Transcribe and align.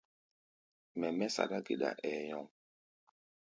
Mɛ 0.99 1.07
mɛ́ 1.17 1.27
saɗá-geɗa, 1.35 1.89
ɛɛ 2.07 2.19
nyɔŋ. 2.27 2.45